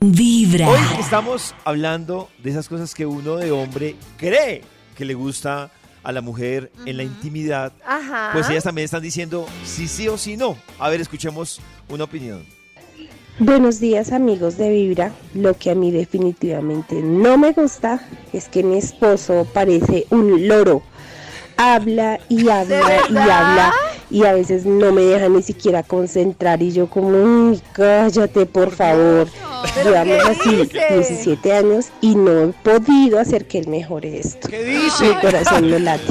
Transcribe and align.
Vibra. 0.00 0.68
Hoy 0.68 0.78
estamos 1.00 1.54
hablando 1.64 2.28
de 2.42 2.50
esas 2.50 2.68
cosas 2.68 2.94
que 2.94 3.06
uno 3.06 3.36
de 3.36 3.50
hombre 3.50 3.96
cree 4.18 4.62
que 4.94 5.06
le 5.06 5.14
gusta 5.14 5.70
a 6.02 6.12
la 6.12 6.20
mujer 6.20 6.70
en 6.84 6.98
la 6.98 7.02
intimidad. 7.02 7.72
Ajá. 7.86 8.28
Pues 8.34 8.50
ellas 8.50 8.64
también 8.64 8.84
están 8.84 9.00
diciendo 9.00 9.46
sí, 9.64 9.88
sí 9.88 10.06
o 10.08 10.18
sí 10.18 10.36
no. 10.36 10.58
A 10.78 10.90
ver, 10.90 11.00
escuchemos 11.00 11.62
una 11.88 12.04
opinión. 12.04 12.44
Buenos 13.38 13.80
días 13.80 14.12
amigos 14.12 14.58
de 14.58 14.68
Vibra. 14.68 15.12
Lo 15.32 15.54
que 15.54 15.70
a 15.70 15.74
mí 15.74 15.90
definitivamente 15.90 16.96
no 16.96 17.38
me 17.38 17.52
gusta 17.52 18.06
es 18.34 18.48
que 18.50 18.62
mi 18.62 18.76
esposo 18.76 19.46
parece 19.54 20.06
un 20.10 20.46
loro. 20.46 20.82
Habla 21.56 22.20
y 22.28 22.50
habla 22.50 23.00
y 23.08 23.16
habla 23.16 23.72
y 24.10 24.24
a 24.24 24.32
veces 24.32 24.64
no 24.66 24.92
me 24.92 25.02
deja 25.02 25.28
ni 25.28 25.42
siquiera 25.42 25.82
concentrar 25.82 26.62
y 26.62 26.72
yo 26.72 26.88
como, 26.88 27.08
"Uy, 27.50 27.60
cállate 27.72 28.46
por 28.46 28.70
favor. 28.70 29.28
¿Pero 29.74 29.90
Llevamos 29.90 30.24
así 30.38 30.56
dice? 30.56 30.80
17 30.90 31.52
años 31.52 31.86
y 32.00 32.14
no 32.14 32.44
he 32.44 32.46
podido 32.62 33.18
hacer 33.18 33.46
que 33.46 33.58
él 33.58 33.68
mejore 33.68 34.18
esto. 34.20 34.48
¿Qué 34.48 34.58
Mi 34.58 34.74
dice? 34.84 35.16
corazón 35.20 35.70
lo 35.70 35.78
late. 35.78 36.04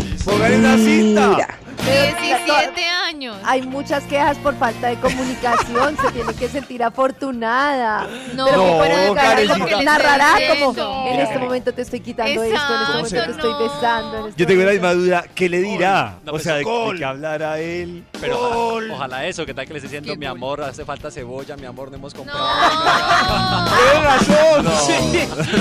Vibra. 0.77 1.57
17 1.85 2.81
años. 2.85 3.04
Hay 3.43 3.61
muchas 3.63 4.03
quejas 4.05 4.37
por 4.37 4.55
falta 4.57 4.87
de 4.87 4.95
comunicación. 4.99 5.97
se 6.01 6.11
tiene 6.11 6.33
que 6.33 6.47
sentir 6.49 6.83
afortunada. 6.83 8.07
No, 8.33 8.45
Pero 8.45 8.57
No, 8.57 8.79
pero 8.81 9.13
Karencita. 9.15 9.81
narrará 9.83 10.35
como 10.59 11.07
en 11.07 11.19
este 11.19 11.37
momento 11.39 11.73
te 11.73 11.81
estoy 11.81 11.99
quitando 12.01 12.43
esto, 12.43 12.55
en 12.55 12.55
este 12.55 12.87
momento 12.93 13.09
te 13.09 13.17
Exacto, 13.17 13.31
estoy 13.49 13.67
besando. 13.67 14.27
este 14.27 14.41
Yo 14.41 14.47
tengo 14.47 14.63
la 14.63 14.71
misma 14.71 14.93
duda. 14.93 15.25
¿Qué 15.33 15.49
le 15.49 15.59
dirá? 15.61 16.17
No, 16.23 16.31
o 16.31 16.33
pues, 16.33 16.43
sea, 16.43 16.55
de, 16.55 16.63
de 16.63 16.95
que 16.97 17.05
hablara 17.05 17.59
él. 17.59 18.03
Pero 18.19 18.37
ojalá, 18.39 18.55
Gol. 18.55 18.91
ojalá 18.91 19.25
eso, 19.27 19.45
que 19.45 19.53
tal 19.53 19.65
que 19.65 19.73
le 19.73 19.79
esté 19.79 19.87
diciendo, 19.87 20.11
Qué 20.13 20.17
mi 20.17 20.25
amor, 20.25 20.61
hace 20.61 20.85
falta 20.85 21.11
cebolla, 21.11 21.55
mi 21.57 21.65
amor, 21.65 21.89
no 21.91 21.97
hemos 21.97 22.13
comprado. 22.13 22.45
No. 22.45 23.65
Tiene 23.65 24.05
razón. 24.05 24.65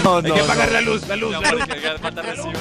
No, 0.04 0.20
no, 0.23 0.26
Hay 0.26 0.32
que 0.32 0.40
no. 0.40 0.46
pagar 0.46 0.70
la 0.73 0.80
luz, 0.80 1.06
la 1.09 1.16
luz, 1.16 1.29
Mi 1.37 1.42
la 1.42 1.48
amor, 1.48 1.54
luz. 1.60 1.66
que 1.80 1.88
hace 1.88 1.98
falta 1.98 2.23
recibo. 2.23 2.52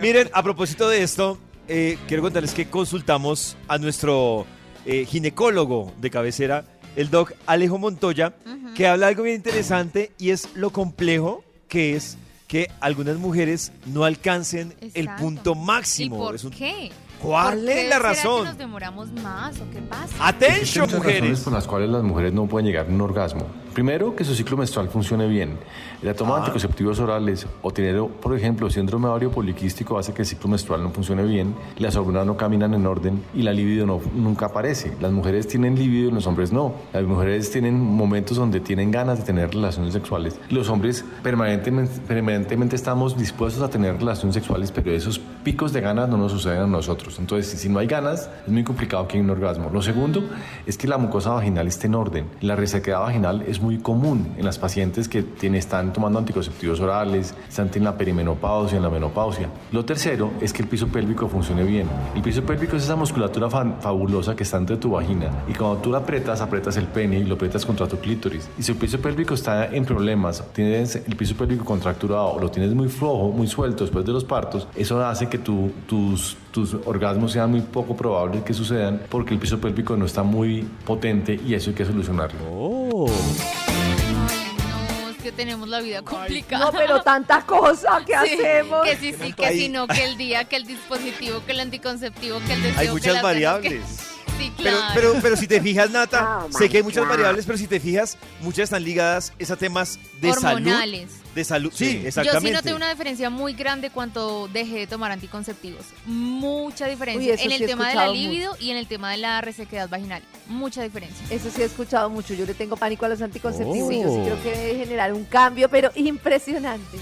Miren, 0.00 0.30
a 0.32 0.42
propósito 0.42 0.88
de 0.88 1.02
esto, 1.02 1.38
eh, 1.68 1.98
quiero 2.08 2.22
contarles 2.22 2.52
que 2.54 2.68
consultamos 2.68 3.56
a 3.68 3.78
nuestro 3.78 4.46
eh, 4.86 5.04
ginecólogo 5.06 5.92
de 6.00 6.10
cabecera, 6.10 6.64
el 6.96 7.10
doc 7.10 7.32
Alejo 7.46 7.78
Montoya, 7.78 8.34
que 8.76 8.86
habla 8.86 9.08
algo 9.08 9.22
bien 9.22 9.36
interesante 9.36 10.12
y 10.18 10.30
es 10.30 10.48
lo 10.54 10.70
complejo 10.70 11.44
que 11.68 11.96
es 11.96 12.18
que 12.46 12.70
algunas 12.80 13.16
mujeres 13.16 13.72
no 13.86 14.04
alcancen 14.04 14.74
el 14.94 15.08
punto 15.16 15.54
máximo. 15.54 16.16
¿Y 16.16 16.18
por 16.18 16.34
Es 16.34 16.44
un- 16.44 16.50
qué? 16.52 16.92
¿Cuál 17.24 17.56
¿Por 17.56 17.64
qué 17.66 17.82
es 17.84 17.88
la 17.88 17.96
será 17.96 18.08
razón? 18.10 18.38
que 18.42 18.48
nos 18.48 18.58
demoramos 18.58 19.12
más 19.22 19.58
o 19.60 19.70
qué 19.72 19.80
pasa? 19.80 20.28
Atención, 20.28 20.84
muchas 20.84 20.98
razones 20.98 21.20
mujeres. 21.20 21.40
por 21.40 21.52
las 21.54 21.66
cuales 21.66 21.88
las 21.88 22.02
mujeres 22.02 22.32
no 22.34 22.46
pueden 22.46 22.66
llegar 22.66 22.86
a 22.86 22.88
un 22.90 23.00
orgasmo. 23.00 23.46
Primero, 23.72 24.14
que 24.14 24.22
su 24.24 24.36
ciclo 24.36 24.56
menstrual 24.56 24.88
funcione 24.88 25.26
bien. 25.26 25.58
La 26.02 26.14
toma 26.14 26.34
de 26.34 26.40
anticonceptivos 26.40 27.00
orales 27.00 27.44
o 27.60 27.72
tener, 27.72 28.00
por 28.00 28.36
ejemplo, 28.36 28.70
síndrome 28.70 29.08
ovario 29.08 29.32
poliquístico 29.32 29.98
hace 29.98 30.12
que 30.14 30.22
el 30.22 30.28
ciclo 30.28 30.48
menstrual 30.48 30.80
no 30.80 30.90
funcione 30.90 31.24
bien, 31.24 31.56
las 31.78 31.96
hormonas 31.96 32.24
no 32.24 32.36
caminan 32.36 32.72
en 32.74 32.86
orden 32.86 33.24
y 33.34 33.42
la 33.42 33.52
libido 33.52 33.84
no, 33.84 34.00
nunca 34.14 34.46
aparece. 34.46 34.92
Las 35.00 35.10
mujeres 35.10 35.48
tienen 35.48 35.74
libido 35.74 36.10
y 36.10 36.12
los 36.12 36.24
hombres 36.28 36.52
no. 36.52 36.72
Las 36.92 37.02
mujeres 37.02 37.50
tienen 37.50 37.80
momentos 37.80 38.36
donde 38.36 38.60
tienen 38.60 38.92
ganas 38.92 39.18
de 39.18 39.24
tener 39.24 39.50
relaciones 39.50 39.92
sexuales. 39.92 40.38
Los 40.50 40.68
hombres 40.68 41.04
permanentemente, 41.24 42.00
permanentemente 42.06 42.76
estamos 42.76 43.18
dispuestos 43.18 43.60
a 43.60 43.70
tener 43.70 43.98
relaciones 43.98 44.34
sexuales, 44.34 44.70
pero 44.70 44.92
esos 44.92 45.18
picos 45.18 45.72
de 45.72 45.80
ganas 45.80 46.08
no 46.08 46.16
nos 46.16 46.30
suceden 46.30 46.60
a 46.60 46.66
nosotros. 46.68 47.13
Entonces, 47.20 47.60
si 47.60 47.68
no 47.68 47.78
hay 47.78 47.86
ganas, 47.86 48.28
es 48.46 48.52
muy 48.52 48.64
complicado 48.64 49.06
que 49.08 49.16
haya 49.16 49.24
un 49.24 49.30
orgasmo. 49.30 49.70
Lo 49.72 49.82
segundo 49.82 50.22
es 50.66 50.76
que 50.78 50.88
la 50.88 50.98
mucosa 50.98 51.30
vaginal 51.30 51.66
esté 51.66 51.86
en 51.86 51.94
orden. 51.94 52.26
La 52.40 52.56
resequedad 52.56 53.00
vaginal 53.00 53.42
es 53.46 53.60
muy 53.60 53.78
común 53.78 54.34
en 54.36 54.44
las 54.44 54.58
pacientes 54.58 55.08
que 55.08 55.22
tienen, 55.22 55.58
están 55.58 55.92
tomando 55.92 56.18
anticonceptivos 56.18 56.80
orales, 56.80 57.34
están 57.48 57.70
en 57.74 57.84
la 57.84 57.96
perimenopausia, 57.96 58.76
en 58.76 58.82
la 58.82 58.90
menopausia. 58.90 59.48
Lo 59.72 59.84
tercero 59.84 60.30
es 60.40 60.52
que 60.52 60.62
el 60.62 60.68
piso 60.68 60.88
pélvico 60.88 61.28
funcione 61.28 61.64
bien. 61.64 61.88
El 62.14 62.22
piso 62.22 62.42
pélvico 62.42 62.76
es 62.76 62.84
esa 62.84 62.96
musculatura 62.96 63.48
fa- 63.50 63.76
fabulosa 63.80 64.36
que 64.36 64.42
está 64.42 64.56
entre 64.58 64.76
tu 64.76 64.90
vagina 64.90 65.30
y 65.48 65.52
cuando 65.54 65.78
tú 65.78 65.90
la 65.90 65.98
apretas, 65.98 66.40
apretas 66.40 66.76
el 66.76 66.86
pene 66.86 67.18
y 67.18 67.24
lo 67.24 67.34
apretas 67.34 67.64
contra 67.66 67.86
tu 67.86 67.98
clítoris. 67.98 68.48
Y 68.58 68.62
si 68.62 68.72
el 68.72 68.78
piso 68.78 68.98
pélvico 69.00 69.34
está 69.34 69.66
en 69.66 69.84
problemas, 69.84 70.42
tienes 70.52 70.96
el 70.96 71.16
piso 71.16 71.34
pélvico 71.36 71.64
contracturado 71.64 72.26
o 72.34 72.40
lo 72.40 72.50
tienes 72.50 72.74
muy 72.74 72.88
flojo, 72.88 73.30
muy 73.30 73.46
suelto 73.46 73.84
después 73.84 74.04
de 74.04 74.12
los 74.12 74.24
partos, 74.24 74.66
eso 74.74 75.04
hace 75.04 75.28
que 75.28 75.38
tu- 75.38 75.70
tus, 75.86 76.36
tus 76.54 76.72
orgasmos 76.86 77.32
sean 77.32 77.50
muy 77.50 77.62
poco 77.62 77.96
probables 77.96 78.44
que 78.44 78.54
sucedan 78.54 79.02
porque 79.10 79.34
el 79.34 79.40
piso 79.40 79.60
pélvico 79.60 79.96
no 79.96 80.06
está 80.06 80.22
muy 80.22 80.62
potente 80.86 81.34
y 81.44 81.54
eso 81.54 81.70
hay 81.70 81.76
que 81.76 81.84
solucionarlo. 81.84 82.38
Oh. 82.48 83.08
No, 83.08 85.10
es 85.10 85.16
que 85.20 85.32
tenemos 85.32 85.68
la 85.68 85.80
vida 85.80 86.02
complicada. 86.02 86.66
No, 86.66 86.70
pero 86.70 87.02
tanta 87.02 87.44
cosa 87.44 88.04
que 88.06 88.12
Sí, 88.24 88.34
hacemos. 88.38 88.84
Que 88.84 88.96
sí, 88.96 89.14
sí, 89.20 89.32
que 89.32 89.50
si 89.52 89.68
no, 89.68 89.88
que 89.88 90.04
el 90.04 90.16
día, 90.16 90.44
que 90.44 90.54
el 90.54 90.64
dispositivo, 90.64 91.42
que 91.44 91.50
el 91.52 91.60
anticonceptivo, 91.60 92.38
que 92.46 92.52
el 92.52 92.62
deseo. 92.62 92.80
Hay 92.80 92.88
muchas 92.88 93.20
variables. 93.20 93.82
que- 94.08 94.13
Sí, 94.44 94.52
Pero, 94.56 94.76
claro. 94.78 94.92
pero, 94.94 95.14
pero 95.22 95.36
si 95.36 95.46
te 95.46 95.60
fijas, 95.60 95.90
Nata, 95.90 96.44
Oh 96.46 96.52
sé 96.52 96.68
que 96.68 96.78
hay 96.78 96.82
muchas 96.82 97.04
God. 97.04 97.10
variables, 97.10 97.46
pero 97.46 97.58
si 97.58 97.66
te 97.66 97.80
fijas, 97.80 98.16
muchas 98.40 98.64
están 98.64 98.84
ligadas 98.84 99.32
es 99.38 99.50
a 99.50 99.56
temas 99.56 99.98
de 100.20 100.30
Hormonales. 100.30 101.10
salud. 101.10 101.24
De 101.34 101.44
salud, 101.44 101.72
sí, 101.74 101.84
Sí. 101.86 102.00
Yo 102.02 102.08
exactamente. 102.08 102.48
sí 102.48 102.54
noté 102.54 102.74
una 102.74 102.90
diferencia 102.90 103.28
muy 103.30 103.54
grande 103.54 103.90
cuando 103.90 104.48
dejé 104.52 104.78
de 104.80 104.86
tomar 104.86 105.10
anticonceptivos. 105.12 105.84
Mucha 106.06 106.86
diferencia 106.86 107.34
en 107.34 107.50
el 107.52 107.58
sí 107.58 107.66
tema 107.66 107.88
de 107.88 107.94
la 107.96 108.08
libido 108.08 108.56
y 108.60 108.70
en 108.70 108.76
el 108.76 108.86
tema 108.86 109.10
de 109.10 109.16
la 109.18 109.40
resequedad 109.40 109.88
vaginal. 109.88 110.22
Mucha 110.46 110.82
diferencia. 110.82 111.26
Eso 111.30 111.50
sí 111.54 111.62
he 111.62 111.64
escuchado 111.64 112.08
mucho. 112.10 112.34
Yo 112.34 112.46
le 112.46 112.54
tengo 112.54 112.76
pánico 112.76 113.04
a 113.04 113.08
los 113.08 113.20
anticonceptivos 113.20 113.92
y 113.92 114.00
yo 114.02 114.08
sí 114.08 114.16
Oh. 114.20 114.24
creo 114.24 114.42
que 114.42 114.50
debe 114.56 114.78
generar 114.78 115.12
un 115.12 115.24
cambio, 115.24 115.68
pero 115.68 115.90
impresionante. 115.96 116.98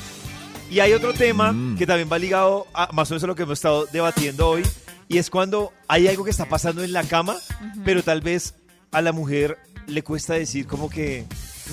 Y 0.70 0.81
hay 0.81 0.94
otro 0.94 1.12
tema 1.12 1.52
Mm. 1.52 1.76
que 1.76 1.86
también 1.86 2.08
va 2.10 2.19
ligado 2.19 2.66
a 2.72 2.91
más 2.92 3.10
o 3.10 3.14
menos 3.14 3.25
a 3.25 3.26
lo 3.26 3.34
que 3.34 3.42
hemos 3.42 3.58
estado 3.58 3.86
debatiendo 3.92 4.48
hoy, 4.48 4.62
y 5.12 5.18
es 5.18 5.28
cuando 5.28 5.72
hay 5.88 6.08
algo 6.08 6.24
que 6.24 6.30
está 6.30 6.46
pasando 6.46 6.82
en 6.82 6.92
la 6.92 7.04
cama, 7.04 7.36
pero 7.84 8.02
tal 8.02 8.22
vez 8.22 8.54
a 8.92 9.02
la 9.02 9.12
mujer 9.12 9.58
le 9.86 10.02
cuesta 10.02 10.34
decir 10.34 10.66
como 10.66 10.88
que 10.88 11.26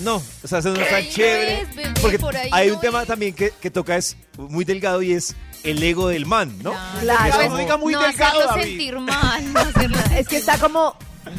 no, 0.04 0.22
o 0.44 0.48
sea, 0.48 0.60
eso 0.60 0.74
no 0.74 0.82
es 0.82 0.88
tan 0.88 0.96
ahí 0.96 1.10
chévere. 1.10 1.62
es, 1.62 1.76
bebé, 1.76 1.94
porque 2.02 2.20
por 2.20 2.36
hay 2.36 2.68
un 2.70 2.76
no 2.76 2.80
tema 2.82 3.02
es. 3.02 3.08
también 3.08 3.34
que, 3.34 3.52
que 3.52 3.72
toca 3.72 3.96
es 3.96 4.18
muy 4.38 4.66
delgado 4.66 5.02
y 5.02 5.14
es 5.14 5.36
el 5.64 5.82
ego 5.82 6.10
del 6.10 6.26
man, 6.26 6.54
¿no? 6.62 6.74
Claro. 7.00 7.50
No 7.50 7.58
diga 7.58 7.78
muy 7.78 7.94
no 7.94 8.02
delgado, 8.02 8.40
hacerlo 8.40 8.50
David. 8.50 8.64
sentir 8.64 9.00
mal. 9.00 9.54
No 9.54 9.60
hacerlo 9.62 9.98
Es 10.18 10.28
que 10.28 10.38
está 10.38 10.58
como, 10.58 10.96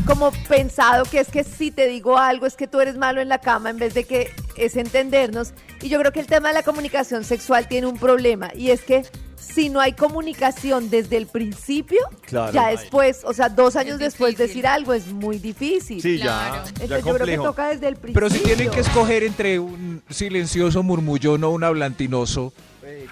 como 0.06 0.33
pensado 0.49 1.05
que 1.05 1.21
es 1.21 1.28
que 1.28 1.44
si 1.44 1.71
te 1.71 1.87
digo 1.87 2.16
algo 2.16 2.47
es 2.47 2.55
que 2.55 2.66
tú 2.66 2.81
eres 2.81 2.97
malo 2.97 3.21
en 3.21 3.28
la 3.28 3.41
cama 3.41 3.69
en 3.71 3.78
vez 3.78 3.93
de 3.93 4.05
que 4.05 4.34
es 4.56 4.77
entendernos. 4.77 5.53
Y 5.83 5.91
yo 5.91 5.99
creo 5.99 6.12
que 6.12 6.21
el 6.21 6.27
tema 6.27 6.49
de 6.49 6.55
la 6.55 6.62
comunicación 6.62 7.25
sexual 7.25 7.69
tiene 7.69 7.87
un 7.87 7.99
problema 7.99 8.50
y 8.55 8.71
es 8.71 8.81
que 8.83 9.05
si 9.41 9.69
no 9.69 9.81
hay 9.81 9.93
comunicación 9.95 10.91
desde 10.91 11.17
el 11.17 11.27
principio, 11.27 11.99
Claro. 12.27 12.53
ya 12.53 12.69
después, 12.69 13.23
o 13.25 13.33
sea, 13.33 13.49
dos 13.49 13.75
años 13.77 13.95
Es 13.95 14.01
después 14.01 14.37
decir 14.37 14.67
algo 14.67 14.93
es 14.93 15.06
muy 15.09 15.39
difícil. 15.39 16.01
Sí, 16.01 16.19
Claro. 16.21 16.56
ya, 16.56 16.65
ya 16.65 16.71
Entonces 16.84 17.05
yo 17.05 17.15
creo 17.15 17.27
que 17.27 17.37
toca 17.37 17.69
desde 17.69 17.89
el 17.89 17.97
principio. 17.97 18.15
Pero 18.15 18.31
si 18.31 18.39
tienen 18.45 18.71
que 18.71 18.81
escoger 18.81 19.25
entre 19.25 19.59
un 19.59 20.03
silencioso 20.09 20.83
murmullón 20.83 21.43
o 21.45 21.51
un 21.51 21.65
hablantinoso 21.65 22.53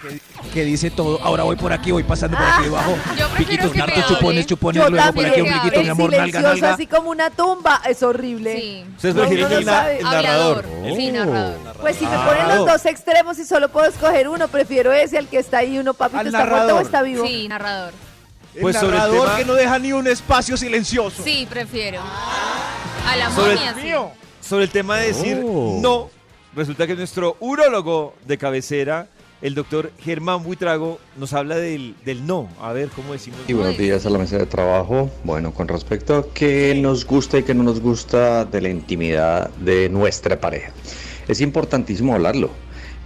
que, 0.03 0.21
que 0.53 0.65
dice 0.65 0.91
todo, 0.91 1.21
ahora 1.23 1.43
voy 1.43 1.57
por 1.57 1.73
aquí, 1.73 1.91
voy 1.91 2.03
pasando 2.05 2.37
por 2.37 2.47
aquí 2.47 2.65
debajo, 2.65 2.97
Yo 3.19 3.29
prefiero 3.31 3.65
piquitos, 3.71 3.89
hable. 3.91 4.05
chupones, 4.09 4.47
chupones, 4.47 4.83
Yo 4.83 4.91
luego 4.91 5.13
por 5.13 5.27
aquí 5.27 5.41
ombliguito, 5.41 5.77
el 5.81 5.83
mi 5.85 5.89
amor, 5.89 6.11
nalga, 6.11 6.25
silencioso 6.27 6.49
nalga. 6.55 6.75
así 6.75 6.87
como 6.87 7.11
una 7.11 7.31
tumba 7.31 7.81
es 7.89 8.03
horrible. 8.03 8.57
Sí. 8.61 8.85
Ustedes 8.97 9.15
No, 9.15 9.21
prefieren 9.23 9.47
uno 9.47 9.55
no 9.59 9.61
el, 9.89 9.97
el 9.99 10.03
narrador. 10.05 10.65
Hablador. 10.65 10.97
Sí, 10.97 11.13
narrador. 11.13 11.57
Pues 11.81 11.97
si 11.97 12.07
me 12.07 12.15
Ah. 12.15 12.27
ponen 12.27 12.49
los 12.57 12.67
dos 12.67 12.87
extremos 12.87 13.39
y 13.39 13.45
solo 13.45 13.69
puedo 13.71 13.87
escoger 13.87 14.29
uno, 14.29 14.49
prefiero 14.49 14.93
ese, 14.93 15.19
el 15.19 15.27
que 15.27 15.39
está 15.39 15.59
ahí, 15.59 15.79
uno 15.79 15.95
papito 15.95 16.21
está 16.23 16.39
muerto 16.39 16.55
o 16.55 16.59
narrador. 16.59 16.83
está 16.83 17.03
vivo. 17.03 17.27
Sí, 17.27 17.49
narrador. 17.49 17.93
El 18.55 18.63
Pues 18.63 18.77
sobre 18.77 18.93
el 18.97 18.99
narrador 18.99 19.25
tema- 19.27 19.37
que 19.39 19.45
no 19.45 19.55
deja 19.55 19.79
ni 19.79 19.93
un 19.93 20.07
espacio 20.07 20.57
silencioso. 20.57 21.23
Sí, 21.23 21.47
prefiero. 21.49 22.01
A 23.07 23.17
la 23.17 23.31
Sobre 23.31 23.53
el 23.53 23.57
momia, 23.59 23.75
sí. 23.75 23.81
Mío. 23.83 24.11
Sobre 24.41 24.65
el 24.65 24.71
tema 24.71 24.97
de 24.99 25.09
decir 25.09 25.43
Oh. 25.45 25.79
no, 25.81 26.11
resulta 26.55 26.87
que 26.87 26.95
nuestro 26.95 27.37
urólogo 27.41 28.15
de 28.25 28.39
cabecera, 28.39 29.07
el 29.41 29.55
doctor 29.55 29.93
Germán 30.01 30.43
Buitrago, 30.43 30.99
nos 31.17 31.33
habla 31.33 31.57
del, 31.57 31.95
del 32.05 32.27
no. 32.27 32.49
A 32.61 32.73
ver, 32.73 32.89
¿cómo 32.89 33.13
decimos? 33.13 33.41
Y 33.47 33.53
buenos 33.53 33.79
días 33.79 34.05
a 34.07 34.11
la 34.11 34.19
mesa 34.19 34.39
de 34.39 34.47
trabajo. 34.47 35.11
Bueno, 35.25 35.53
con 35.53 35.69
respecto 35.69 36.17
a 36.17 36.35
qué 36.35 36.75
nos 36.81 37.05
gusta 37.05 37.39
y 37.39 37.43
qué 37.43 37.55
no 37.55 37.63
nos 37.63 37.81
gusta 37.81 38.45
de 38.45 38.61
la 38.61 38.69
intimidad 38.69 39.51
de 39.57 39.89
nuestra 39.89 40.41
pareja. 40.41 40.73
Es 41.29 41.41
importantísimo 41.41 42.15
hablarlo. 42.15 42.51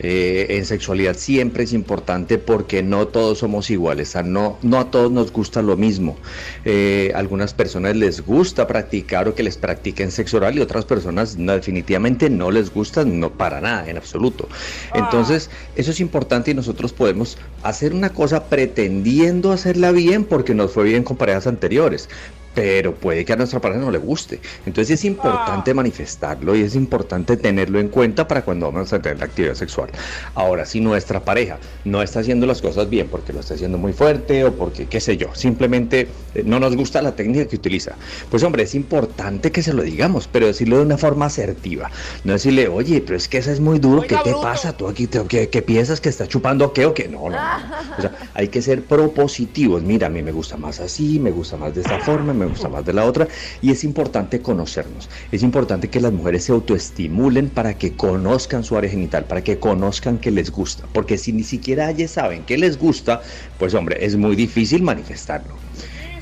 Eh, 0.03 0.47
en 0.51 0.65
sexualidad 0.65 1.17
siempre 1.17 1.65
es 1.65 1.73
importante 1.73 2.39
porque 2.39 2.83
no 2.83 3.07
todos 3.09 3.39
somos 3.39 3.71
iguales, 3.71 4.17
no, 4.25 4.59
no 4.63 4.79
a 4.79 4.91
todos 4.91 5.13
nos 5.13 5.33
gusta 5.33 5.63
lo 5.63 5.77
mismo. 5.77 6.17
Eh, 6.65 7.13
algunas 7.15 7.55
personas 7.55 7.97
les 7.97 8.25
gusta 8.25 8.67
practicar 8.67 9.29
o 9.29 9.35
que 9.35 9.43
les 9.43 9.57
practiquen 9.57 10.11
sexo 10.11 10.39
oral 10.39 10.59
y 10.59 10.61
otras 10.61 10.85
personas 10.85 11.37
no, 11.37 11.53
definitivamente 11.53 12.29
no 12.31 12.51
les 12.51 12.73
gusta, 12.73 13.05
no 13.05 13.31
para 13.31 13.61
nada, 13.61 13.89
en 13.89 13.97
absoluto. 13.97 14.49
Entonces, 14.95 15.51
eso 15.77 15.91
es 15.93 16.01
importante 16.01 16.51
y 16.51 16.55
nosotros 16.55 16.93
podemos 16.93 17.39
hacer 17.63 17.95
una 17.95 18.11
cosa 18.11 18.49
pretendiendo 18.49 19.53
hacerla 19.53 19.93
bien 19.93 20.25
porque 20.25 20.55
nos 20.55 20.73
fue 20.73 20.85
bien 20.85 21.05
con 21.05 21.17
parejas 21.17 21.47
anteriores. 21.47 22.09
Pero 22.55 22.95
puede 22.95 23.25
que 23.25 23.33
a 23.33 23.37
nuestra 23.37 23.61
pareja 23.61 23.81
no 23.81 23.91
le 23.91 23.99
guste. 23.99 24.41
Entonces 24.67 24.99
es 25.01 25.05
importante 25.05 25.73
manifestarlo 25.75 26.55
y 26.55 26.63
es 26.63 26.75
importante 26.75 27.37
tenerlo 27.37 27.81
en 27.81 27.89
cuenta 27.89 28.29
para 28.29 28.43
cuando 28.43 28.71
vamos 28.71 28.93
a 28.93 29.01
tener 29.01 29.19
la 29.19 29.25
actividad 29.27 29.55
sexual. 29.55 29.91
Ahora, 30.35 30.67
si 30.67 30.81
nuestra 30.81 31.25
pareja 31.25 31.59
no 31.85 32.03
está 32.03 32.21
haciendo 32.21 32.47
las 32.47 32.61
cosas 32.61 32.89
bien 32.91 33.09
porque 33.09 33.33
lo 33.33 33.41
está 33.41 33.55
haciendo 33.55 33.79
muy 33.79 33.93
fuerte 33.93 34.45
o 34.45 34.55
porque, 34.55 34.87
qué 34.87 35.01
sé 35.01 35.17
yo, 35.17 35.35
simplemente 35.35 36.09
eh, 36.35 36.43
no 36.45 36.61
nos 36.61 36.77
gusta 36.77 37.01
la 37.03 37.15
técnica 37.17 37.47
que 37.47 37.57
utiliza, 37.57 37.97
pues 38.31 38.43
hombre, 38.43 38.65
es 38.65 38.75
importante 38.75 39.51
que 39.53 39.63
se 39.63 39.73
lo 39.73 39.83
digamos, 39.83 40.29
pero 40.29 40.47
decirlo 40.47 40.77
de 40.79 40.83
una 40.85 40.99
forma 40.99 41.27
asertiva. 41.27 41.91
No 42.25 42.33
decirle, 42.35 42.69
oye, 42.69 43.01
pero 43.01 43.17
es 43.17 43.29
que 43.29 43.39
eso 43.39 43.51
es 43.51 43.61
muy 43.61 43.79
duro, 43.79 44.03
¿qué 44.03 44.17
te 44.25 44.33
pasa? 44.43 44.77
¿Tú 44.77 44.89
aquí 44.89 45.07
te- 45.07 45.25
qué, 45.27 45.49
qué 45.49 45.63
piensas 45.63 46.01
que 46.01 46.09
está 46.09 46.27
chupando 46.27 46.73
qué 46.73 46.87
o 46.87 46.95
qué? 46.95 47.09
No, 47.09 47.29
no, 47.31 47.31
no. 47.31 47.63
O 47.99 48.01
sea, 48.01 48.13
hay 48.35 48.49
que 48.49 48.63
ser 48.63 48.85
propositivos. 48.85 49.83
Mira, 49.83 50.07
a 50.07 50.11
mí 50.11 50.23
me 50.23 50.33
gusta 50.33 50.57
más 50.57 50.81
así, 50.81 51.19
me 51.21 51.31
gusta 51.31 51.57
más 51.57 51.75
de 51.75 51.83
esta 51.83 51.99
forma, 52.01 52.33
me 52.43 52.51
gusta 52.51 52.69
más 52.69 52.85
de 52.85 52.93
la 52.93 53.05
otra. 53.05 53.29
Y 53.61 53.71
es 53.71 53.85
importante 53.85 54.41
conocernos. 54.41 55.09
Es 55.31 55.43
importante 55.43 55.89
que 55.89 56.01
las 56.01 56.13
mujeres 56.13 56.45
se 56.45 56.53
autoestimulen 56.53 57.49
para 57.49 57.75
que 57.75 57.93
conozcan 57.93 58.65
su 58.65 58.77
área 58.77 58.91
genital, 58.91 59.25
para 59.25 59.43
que 59.43 59.59
conozcan 59.59 60.19
que 60.19 60.31
les 60.31 60.51
gusta. 60.51 60.87
Porque 60.93 61.19
si 61.19 61.33
ni 61.33 61.45
siquiera 61.45 61.91
ellas 61.91 62.13
saben 62.13 62.45
que 62.45 62.59
les 62.59 62.79
gusta, 62.79 63.23
pues 63.59 63.75
hombre, 63.75 64.05
es 64.05 64.17
muy 64.17 64.37
difícil 64.37 64.83
manifestarlo. 64.83 65.55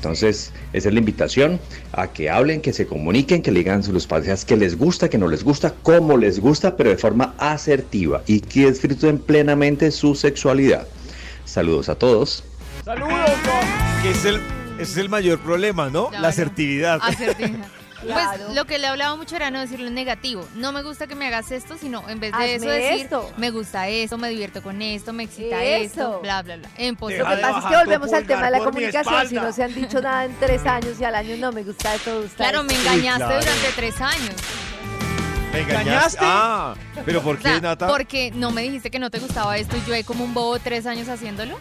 Entonces, 0.01 0.51
esa 0.73 0.87
es 0.87 0.93
la 0.95 0.99
invitación 0.99 1.59
a 1.91 2.07
que 2.07 2.27
hablen, 2.27 2.61
que 2.61 2.73
se 2.73 2.87
comuniquen, 2.87 3.43
que 3.43 3.51
le 3.51 3.59
digan 3.59 3.83
sus 3.83 4.07
parejas 4.07 4.45
que 4.45 4.57
les 4.57 4.75
gusta, 4.75 5.11
que 5.11 5.19
no 5.19 5.27
les 5.27 5.43
gusta, 5.43 5.75
cómo 5.83 6.17
les 6.17 6.39
gusta, 6.39 6.75
pero 6.75 6.89
de 6.89 6.97
forma 6.97 7.35
asertiva 7.37 8.23
y 8.25 8.39
que 8.39 8.71
disfruten 8.71 9.19
plenamente 9.19 9.91
su 9.91 10.15
sexualidad. 10.15 10.87
Saludos 11.45 11.87
a 11.87 11.93
todos. 11.93 12.43
¡Saludos! 12.83 13.29
Que 14.01 14.09
es 14.09 14.25
el, 14.25 14.41
ese 14.81 14.91
es 14.93 14.97
el 14.97 15.09
mayor 15.09 15.39
problema, 15.39 15.89
¿no? 15.89 16.07
Claro. 16.07 16.21
La 16.21 16.27
asertividad. 16.29 16.99
Claro. 18.01 18.45
Pues 18.45 18.55
lo 18.55 18.65
que 18.65 18.79
le 18.79 18.87
hablaba 18.87 19.15
mucho 19.15 19.35
era 19.35 19.51
no 19.51 19.59
decirlo 19.59 19.87
en 19.87 19.93
negativo. 19.93 20.43
No 20.55 20.71
me 20.71 20.81
gusta 20.81 21.05
que 21.05 21.13
me 21.13 21.27
hagas 21.27 21.51
esto, 21.51 21.77
sino 21.77 22.07
en 22.09 22.19
vez 22.19 22.31
de 22.31 22.37
Hazme 22.37 22.55
eso 22.55 22.65
decir, 22.65 23.01
esto. 23.05 23.31
me 23.37 23.51
gusta 23.51 23.87
esto, 23.89 24.17
me 24.17 24.29
divierto 24.29 24.63
con 24.63 24.81
esto, 24.81 25.13
me 25.13 25.25
excita 25.25 25.63
Eso. 25.63 25.83
esto, 25.85 26.19
bla, 26.21 26.41
bla, 26.41 26.57
bla. 26.57 26.69
En 26.77 26.97
Lo 26.99 27.07
que 27.07 27.19
pasa 27.23 27.59
es 27.59 27.65
que 27.65 27.75
volvemos 27.77 28.11
al 28.13 28.25
tema 28.25 28.45
de 28.45 28.51
la 28.51 28.57
comunicación. 28.57 29.27
Si 29.29 29.35
no 29.35 29.53
se 29.53 29.63
han 29.63 29.75
dicho 29.75 30.01
nada 30.01 30.25
en 30.25 30.33
tres 30.39 30.65
años 30.65 30.99
y 30.99 31.03
al 31.03 31.13
año 31.13 31.37
no 31.37 31.51
me 31.51 31.61
gusta 31.61 31.93
esto, 31.93 32.15
me 32.15 32.21
gusta 32.21 32.37
Claro, 32.37 32.63
me 32.63 32.73
engañaste 32.73 33.23
claro. 33.23 33.39
durante 33.39 33.67
tres 33.75 34.01
años. 34.01 34.33
¿Me 35.53 35.59
engañaste? 35.59 36.17
Ah, 36.21 36.73
pero 37.05 37.21
¿por 37.21 37.35
O 37.35 37.37
qué, 37.37 37.43
sea, 37.43 37.59
Nata? 37.59 37.87
porque 37.87 38.31
no 38.33 38.49
me 38.49 38.63
dijiste 38.63 38.89
que 38.89 38.97
no 38.97 39.11
te 39.11 39.19
gustaba 39.19 39.57
esto 39.59 39.77
y 39.77 39.83
yo 39.87 39.93
he 39.93 40.03
como 40.03 40.23
un 40.23 40.33
bobo 40.33 40.57
tres 40.57 40.87
años 40.87 41.07
haciéndolo. 41.07 41.59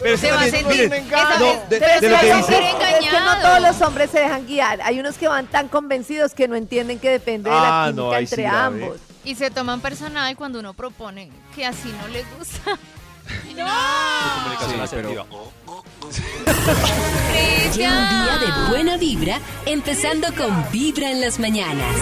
Pero 0.00 0.16
Se 0.18 0.30
va 0.32 0.40
a 0.42 0.48
sentir. 0.48 0.90
no, 3.12 3.20
no 3.24 3.40
todos 3.40 3.60
los 3.60 3.80
hombres 3.82 4.10
se 4.10 4.20
dejan 4.20 4.46
guiar. 4.46 4.80
Hay 4.82 4.98
unos 5.00 5.16
que 5.16 5.28
van 5.28 5.46
tan 5.46 5.68
convencidos 5.68 6.34
que 6.34 6.48
no 6.48 6.56
entienden 6.56 6.98
que 6.98 7.10
depende 7.10 7.48
de 7.50 7.56
la 7.56 7.84
Ah, 7.84 7.86
química 7.88 8.02
no, 8.02 8.12
sí 8.12 8.24
entre 8.24 8.42
grave. 8.42 8.84
ambos. 8.84 9.00
Y 9.24 9.34
se 9.36 9.50
toman 9.50 9.80
personal 9.80 10.36
cuando 10.36 10.58
uno 10.58 10.74
propone 10.74 11.30
que 11.54 11.64
así 11.64 11.92
no 12.02 12.08
les 12.08 12.26
gusta. 12.38 12.76
Comunicación 13.24 14.70
Sí, 14.70 14.74
pero- 14.74 14.82
asertiva. 14.84 15.26
Lleva 17.74 17.98
un 17.98 18.08
día 18.24 18.38
de 18.38 18.68
buena 18.68 18.96
vibra, 18.98 19.38
empezando 19.64 20.28
con 20.34 20.70
Vibra 20.70 21.10
en 21.10 21.20
las 21.20 21.38
mañanas. 21.38 21.96